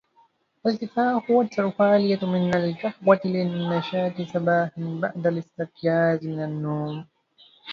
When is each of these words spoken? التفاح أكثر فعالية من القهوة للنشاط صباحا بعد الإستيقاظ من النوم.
التفاح 0.67 1.31
أكثر 1.31 1.71
فعالية 1.71 2.25
من 2.25 2.53
القهوة 2.55 3.19
للنشاط 3.25 4.21
صباحا 4.21 4.99
بعد 5.01 5.27
الإستيقاظ 5.27 6.23
من 6.27 6.43
النوم. 6.43 7.05